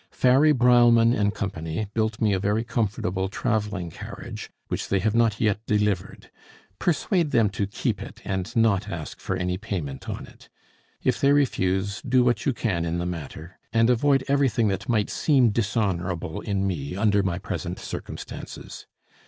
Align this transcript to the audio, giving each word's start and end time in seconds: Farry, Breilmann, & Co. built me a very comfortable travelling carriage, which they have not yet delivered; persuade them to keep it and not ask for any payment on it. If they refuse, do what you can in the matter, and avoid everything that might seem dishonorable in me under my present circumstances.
Farry, 0.09 0.51
Breilmann, 0.51 1.13
& 1.31 1.31
Co. 1.35 1.85
built 1.93 2.19
me 2.19 2.33
a 2.33 2.39
very 2.39 2.63
comfortable 2.63 3.29
travelling 3.29 3.91
carriage, 3.91 4.49
which 4.67 4.87
they 4.89 4.97
have 4.97 5.13
not 5.13 5.39
yet 5.39 5.63
delivered; 5.67 6.31
persuade 6.79 7.29
them 7.29 7.51
to 7.51 7.67
keep 7.67 8.01
it 8.01 8.19
and 8.25 8.55
not 8.55 8.89
ask 8.89 9.19
for 9.19 9.35
any 9.35 9.59
payment 9.59 10.09
on 10.09 10.25
it. 10.25 10.49
If 11.03 11.21
they 11.21 11.31
refuse, 11.31 12.01
do 12.01 12.23
what 12.23 12.47
you 12.47 12.51
can 12.53 12.83
in 12.83 12.97
the 12.97 13.05
matter, 13.05 13.59
and 13.71 13.91
avoid 13.91 14.23
everything 14.27 14.69
that 14.69 14.89
might 14.89 15.11
seem 15.11 15.51
dishonorable 15.51 16.41
in 16.41 16.65
me 16.65 16.95
under 16.95 17.21
my 17.21 17.37
present 17.37 17.77
circumstances. 17.77 18.87